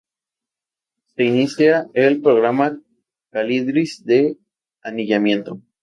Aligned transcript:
Se 1.15 1.23
inicia 1.25 1.85
el 1.93 2.21
Programa 2.23 2.81
Calidris 3.31 4.03
de 4.03 4.39
anillamiento. 4.81 5.61